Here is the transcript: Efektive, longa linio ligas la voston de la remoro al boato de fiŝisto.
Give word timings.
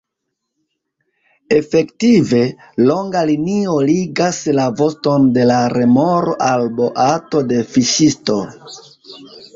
Efektive, 1.57 2.39
longa 2.91 3.21
linio 3.31 3.75
ligas 3.89 4.41
la 4.61 4.65
voston 4.81 5.29
de 5.39 5.45
la 5.53 5.61
remoro 5.77 6.35
al 6.47 6.67
boato 6.81 7.47
de 7.53 7.61
fiŝisto. 7.77 8.41